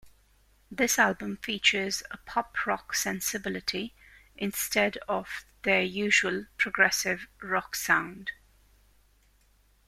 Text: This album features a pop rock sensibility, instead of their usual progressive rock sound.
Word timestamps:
This 0.71 0.97
album 0.97 1.37
features 1.37 2.01
a 2.09 2.17
pop 2.17 2.65
rock 2.65 2.95
sensibility, 2.95 3.93
instead 4.35 4.97
of 5.07 5.45
their 5.61 5.83
usual 5.83 6.47
progressive 6.57 7.27
rock 7.39 7.75
sound. 7.75 8.31